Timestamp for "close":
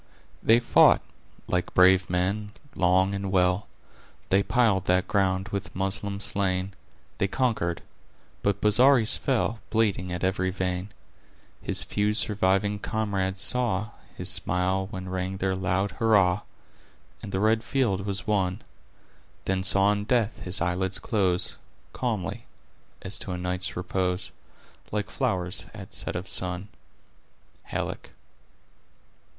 20.97-21.57